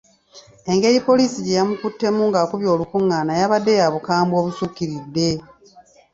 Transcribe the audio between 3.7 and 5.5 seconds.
ya bukambwe obusukkiridde.